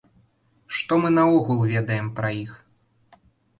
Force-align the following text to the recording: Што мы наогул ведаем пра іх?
Што 0.77 0.97
мы 1.03 1.11
наогул 1.17 1.61
ведаем 1.73 2.11
пра 2.19 2.35
іх? 2.43 2.59